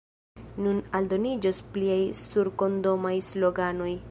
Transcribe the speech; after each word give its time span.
Nun 0.67 0.79
aldoniĝos 0.99 1.61
pliaj 1.77 2.01
surkondomaj 2.23 3.17
sloganoj. 3.33 3.93